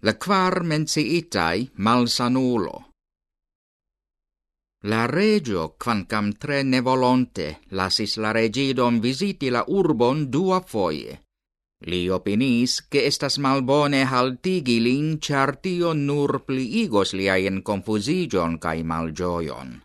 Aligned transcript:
la 0.00 0.14
quar 0.14 0.62
menciitai 0.62 1.70
malsanulo. 1.74 2.90
La 4.84 5.06
regio, 5.06 5.74
quancam 5.82 6.32
tre 6.38 6.62
nevolonte, 6.62 7.60
lasis 7.70 8.18
la 8.18 8.30
regidon 8.30 9.00
visiti 9.00 9.48
la 9.50 9.64
urbon 9.66 10.28
dua 10.28 10.60
foie. 10.60 11.22
Li 11.88 12.08
opinis, 12.08 12.86
che 12.88 13.04
estas 13.04 13.38
malbone 13.38 14.04
haltigi 14.04 14.78
lin, 14.80 15.18
char 15.18 15.56
tio 15.56 15.92
nur 15.92 16.44
pliigos 16.46 17.12
liaen 17.12 17.62
confusigion 17.62 18.58
cae 18.58 18.84
malgioion. 18.84 19.82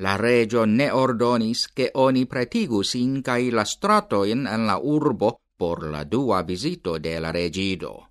La 0.00 0.16
regio 0.16 0.64
ne 0.64 0.90
ordonis, 0.90 1.68
che 1.74 1.90
oni 1.94 2.26
pretigu 2.26 2.82
sin 2.82 3.22
cae 3.22 3.50
la 3.50 3.64
stratoin 3.64 4.46
en 4.46 4.66
la 4.66 4.78
urbo 4.78 5.36
por 5.58 5.84
la 5.90 6.04
dua 6.04 6.42
visito 6.42 6.98
de 6.98 7.18
la 7.20 7.32
regido. 7.32 8.07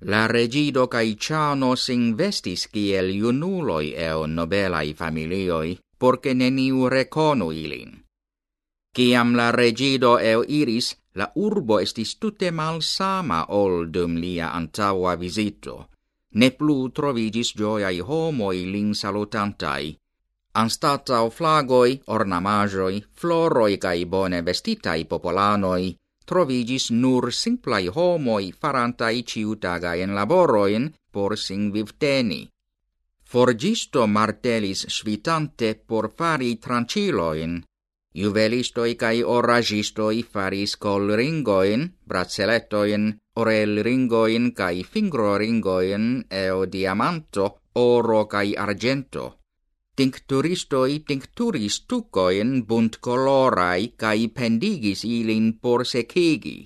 La 0.00 0.26
regido 0.26 0.88
cae 0.88 1.14
ciano 1.16 1.74
s'investis 1.74 2.68
kiel 2.68 3.08
junuloi 3.16 3.94
eo 3.96 4.26
nobelai 4.26 4.92
familioi, 4.92 5.78
porce 5.98 6.34
neniu 6.34 6.88
reconu 6.88 7.50
ilin. 7.50 8.04
Ciam 8.94 9.34
la 9.34 9.50
regido 9.50 10.18
eo 10.18 10.44
iris, 10.48 10.94
la 11.14 11.32
urbo 11.34 11.80
estis 11.80 12.18
tute 12.20 12.50
malsama 12.50 13.46
ol 13.48 13.88
dum 13.90 14.16
lia 14.16 14.52
antaua 14.52 15.16
visito. 15.16 15.88
Ne 16.34 16.50
plu 16.50 16.90
trovigis 16.90 17.54
gioiai 17.56 18.00
homoi 18.00 18.66
lin 18.72 18.94
salutantai. 18.94 19.96
Anstatau 20.54 21.30
flagoi, 21.30 22.00
ornamagioi, 22.06 23.04
floroi 23.20 23.78
cae 23.78 24.04
bone 24.04 24.42
vestitai 24.42 25.04
popolanoi, 25.04 25.96
trovigis 26.26 26.90
nur 26.90 27.32
simplai 27.32 27.86
homoi 27.96 28.52
farantai 28.60 29.22
ciutagaen 29.22 30.14
laboroin 30.14 30.92
por 31.12 31.36
sin 31.38 31.72
vivteni. 31.72 32.48
Forgisto 33.24 34.06
martelis 34.06 34.86
svitante 34.88 35.74
por 35.74 36.10
fari 36.18 36.56
tranciloin, 36.56 37.62
juvelistoi 38.16 38.94
cae 38.94 39.24
oragistoi 39.24 40.22
faris 40.22 40.76
col 40.76 41.10
ringoin, 41.20 41.82
braceletoin, 42.08 43.04
orel 43.36 43.82
ringoin 43.84 44.52
cae 44.54 44.84
fingro 44.92 45.36
ringoin 45.38 46.24
eo 46.30 46.64
diamanto, 46.72 47.46
oro 47.74 48.24
cae 48.26 48.54
argento. 48.56 49.24
Tincturistoi 49.96 50.98
tincturis 51.08 51.76
tucoin 51.88 52.66
bunt 52.68 52.98
colorai 53.00 53.94
cae 53.96 54.28
pendigis 54.28 55.04
ilin 55.04 55.46
por 55.62 55.86
secigi. 55.86 56.58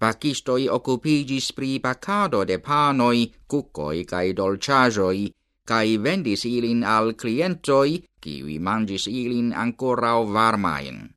Pacistoi 0.00 0.66
occupigis 0.68 1.52
pri 1.54 1.78
pacado 1.78 2.42
de 2.44 2.58
panoi, 2.58 3.30
cucoi 3.46 4.04
cae 4.04 4.34
dolciajoi, 4.34 5.30
cae 5.64 6.02
vendis 6.02 6.42
ilin 6.44 6.82
al 6.82 7.14
clientoi, 7.14 8.02
ciui 8.22 8.58
mangis 8.58 9.06
ilin 9.06 9.54
ancorau 9.54 10.26
varmain. 10.26 11.14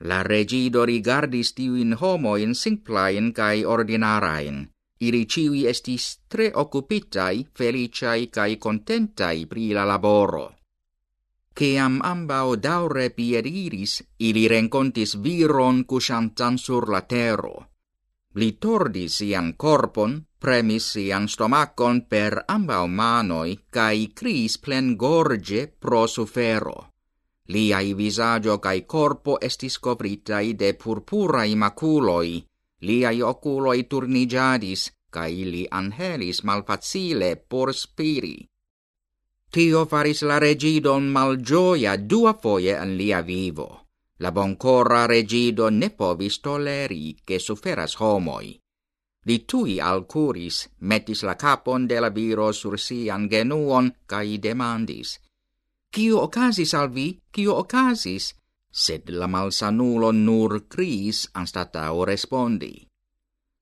La 0.00 0.22
regido 0.22 0.86
rigardis 0.86 1.52
tiuin 1.52 1.92
homoin 2.00 2.54
simplain 2.54 3.34
cae 3.36 3.66
ordinarain, 3.66 4.70
Ili 5.00 5.26
ciui 5.26 5.66
estis 5.66 6.20
tre 6.28 6.52
occupitai, 6.54 7.46
feliciai 7.58 8.28
cae 8.30 8.56
contentai 8.58 9.46
pri 9.46 9.72
la 9.72 9.84
laboro. 9.84 10.52
Ciam 11.58 12.00
ambao 12.02 12.56
daure 12.56 13.10
pieriris, 13.10 14.02
ili 14.18 14.48
rencontis 14.48 15.14
viron 15.22 15.84
cusantan 15.84 16.58
sur 16.58 16.88
la 16.90 17.00
tero. 17.02 17.66
Li 18.34 18.52
tordis 18.58 19.18
sian 19.18 19.52
corpon, 19.56 20.16
premis 20.40 20.88
sian 20.92 21.28
stomacon 21.28 22.00
per 22.10 22.42
ambao 22.48 22.88
manoi, 22.88 23.58
cae 23.70 24.08
cris 24.14 24.58
plen 24.58 24.96
gorge 24.96 25.68
pro 25.68 26.06
sufero. 26.06 26.88
Liai 27.48 27.94
visagio 27.94 28.58
cae 28.58 28.80
corpo 28.86 29.38
estis 29.40 29.78
covritai 29.78 30.54
de 30.58 30.72
purpurai 30.74 31.54
maculoi, 31.54 32.42
Liai 32.86 33.22
oculoi 33.22 33.84
turnigiadis, 33.90 34.82
ca 35.14 35.26
ili 35.26 35.64
anhelis 35.70 36.42
malfacile 36.48 37.30
por 37.36 37.72
spiri. 37.74 38.36
Tio 39.52 39.84
faris 39.86 40.22
la 40.22 40.38
regidon 40.38 41.04
malgioia 41.16 41.96
dua 42.10 42.34
foie 42.42 42.74
en 42.84 42.96
lia 42.98 43.20
vivo. 43.22 43.68
La 44.18 44.30
boncora 44.30 45.06
regido 45.06 45.70
ne 45.70 45.90
povis 45.90 46.40
toleri 46.40 47.16
che 47.26 47.38
suferas 47.38 47.94
homoi. 48.00 48.48
Li 49.26 49.38
tui 49.48 49.80
alcuris, 49.80 50.56
metis 50.78 51.22
la 51.22 51.34
capon 51.34 51.86
de 51.86 52.00
la 52.00 52.10
viro 52.10 52.52
sur 52.52 52.78
sian 52.78 53.28
genuon, 53.32 53.94
cae 54.06 54.38
demandis, 54.38 55.18
Cio 55.94 56.24
ocasis 56.26 56.74
al 56.74 56.88
vi? 56.90 57.20
Cio 57.30 57.54
ocasis? 57.54 58.32
sed 58.74 59.08
la 59.08 59.28
malsanulo 59.30 60.10
nur 60.10 60.66
criis 60.66 61.28
anstatao 61.32 62.04
respondi. 62.04 62.74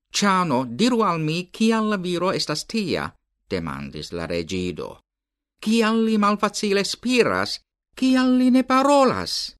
Ciano, 0.09 0.65
diru 0.65 1.01
al 1.01 1.19
mi, 1.19 1.49
cial 1.53 1.89
la 1.89 1.97
viro 1.97 2.31
estas 2.31 2.65
tia, 2.65 3.05
demandis 3.49 4.11
la 4.11 4.25
regido. 4.25 5.01
Cial 5.61 6.03
li 6.05 6.17
malfacile 6.17 6.83
spiras, 6.83 7.59
cial 7.95 8.37
li 8.37 8.49
ne 8.49 8.63
parolas? 8.63 9.55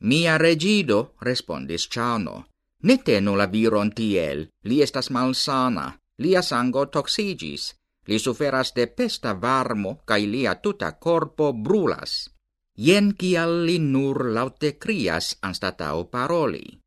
Mia 0.00 0.38
regido, 0.38 1.14
respondis 1.20 1.88
Ciano, 1.88 2.46
ne 2.82 2.96
tenu 3.02 3.34
la 3.36 3.46
viron 3.46 3.92
tiel, 3.92 4.48
li 4.64 4.80
estas 4.82 5.10
malsana, 5.10 5.98
lia 6.18 6.42
sango 6.42 6.86
toxigis, 6.86 7.74
li 8.06 8.18
suferas 8.18 8.72
de 8.74 8.86
pesta 8.86 9.34
varmo, 9.34 9.98
cae 10.06 10.26
lia 10.26 10.54
tuta 10.54 10.92
corpo 10.98 11.52
brulas 11.52 12.30
jen 12.78 13.14
kial 13.18 13.64
li 13.66 13.78
nur 13.78 14.30
laute 14.34 14.76
crias 14.78 15.34
anstatao 15.42 16.04
paroli. 16.04 16.78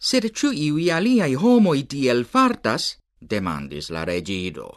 Sed 0.00 0.30
ciu 0.32 0.50
iui 0.52 0.90
aliai 0.90 1.34
homoi 1.34 1.84
tiel 1.88 2.24
fartas, 2.24 2.96
demandis 3.20 3.90
la 3.90 4.04
regido. 4.04 4.68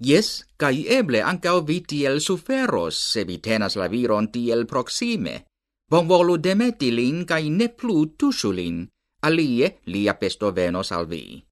Yes, 0.00 0.44
kai 0.56 0.84
eble 0.88 1.22
ancao 1.22 1.60
vi 1.62 1.80
tiel 1.80 2.20
suferos, 2.20 2.96
se 3.12 3.24
vi 3.24 3.38
tenas 3.38 3.76
la 3.76 3.86
viron 3.88 4.32
tiel 4.32 4.66
proxime. 4.66 5.44
Bon 5.88 6.08
volu 6.08 6.38
demeti 6.42 6.90
lin, 6.90 7.24
kai 7.24 7.50
ne 7.50 7.68
plu 7.68 8.16
tusu 8.18 8.50
lin, 8.52 8.88
alie 9.22 9.78
lia 9.86 10.14
pesto 10.14 10.50
venos 10.52 10.90
al 10.92 11.06
vi. 11.06 11.44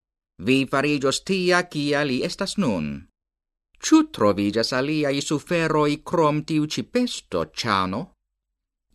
Vi 0.47 0.67
farigios 0.67 1.23
tia, 1.23 1.63
kia 1.69 2.03
li 2.05 2.23
estas 2.25 2.57
nun. 2.57 3.07
Ciu 3.81 4.09
trovigas 4.13 4.73
aliai 4.73 5.21
suferoi 5.21 6.03
crom 6.03 6.43
tiu 6.45 6.67
ci 6.67 6.83
pesto, 6.83 7.51
ciano? 7.53 8.20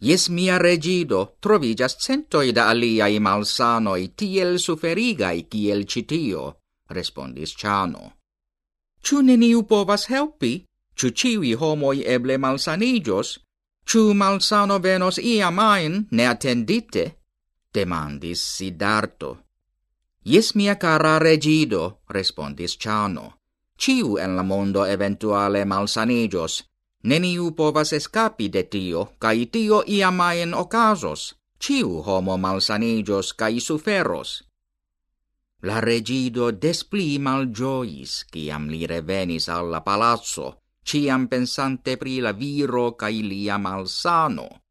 Jes 0.06 0.30
mia 0.30 0.60
regido 0.60 1.20
trovigas 1.42 1.96
centoi 1.98 2.52
da 2.54 2.70
aliai 2.70 3.20
malsanoi 3.20 4.14
tiel 4.18 4.60
suferigai 4.60 5.48
kiel 5.50 5.82
citio, 5.86 6.44
respondis 6.90 7.56
Ciano. 7.58 8.12
Ciu 9.02 9.22
neniu 9.22 9.64
povas 9.64 10.06
helpi? 10.10 10.66
Ciu 10.96 11.10
ciui 11.10 11.56
homoi 11.56 12.04
eble 12.06 12.38
malsanigios? 12.38 13.40
Ciu 13.90 14.14
malsano 14.14 14.78
venos 14.80 15.18
iam 15.18 15.60
ain 15.60 16.08
neatendite? 16.12 17.06
Demandis 17.74 18.42
Sidarto. 18.58 19.32
Jes 20.24 20.54
mia 20.56 20.76
cara 20.76 21.18
regido, 21.20 22.02
respondis 22.10 22.78
Ciano. 22.78 23.26
Ciu 23.78 24.18
en 24.18 24.36
la 24.36 24.44
mondo 24.44 24.86
eventuale 24.86 25.66
malsanigios, 25.66 26.64
Neniu 27.06 27.52
povas 27.54 27.92
escapi 27.94 28.48
de 28.50 28.64
tio, 28.66 29.02
cae 29.22 29.46
tio 29.46 29.84
iamaen 29.86 30.56
ocasos. 30.58 31.36
Ciu 31.62 32.02
homo 32.02 32.38
malsanigios 32.38 33.30
cae 33.38 33.60
suferos. 33.62 34.42
La 35.62 35.82
regido 35.86 36.50
despli 36.52 37.20
malgiois, 37.20 38.26
ciam 38.34 38.66
li 38.74 38.88
revenis 38.90 39.50
alla 39.50 39.84
palazzo, 39.86 40.48
ciam 40.84 41.28
pensante 41.28 41.96
pri 41.98 42.20
la 42.26 42.34
viro 42.34 42.92
cae 42.98 43.22
lia 43.22 43.58
malsano. 43.58 44.65